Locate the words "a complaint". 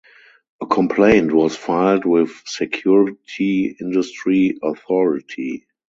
0.59-1.31